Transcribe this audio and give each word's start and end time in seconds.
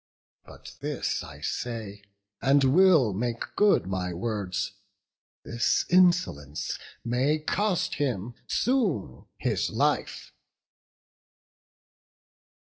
But 0.45 0.77
this 0.79 1.23
I 1.23 1.41
say, 1.41 2.01
and 2.41 2.63
will 2.63 3.13
make 3.13 3.55
good 3.55 3.85
my 3.85 4.13
words, 4.15 4.71
This 5.45 5.85
insolence 5.91 6.79
may 7.05 7.37
cost 7.37 7.93
him 7.93 8.33
soon 8.47 9.25
his 9.37 9.69
life." 9.69 10.31